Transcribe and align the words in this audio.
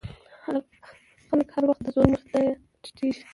خلک 1.27 1.47
هر 1.53 1.63
وخت 1.69 1.81
د 1.85 1.87
زور 1.95 2.07
مخې 2.11 2.27
ته 2.33 2.39
ټیټېږي. 2.83 3.23